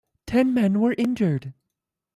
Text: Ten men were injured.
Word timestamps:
Ten 0.25 0.51
men 0.51 0.79
were 0.79 0.95
injured. 0.97 1.53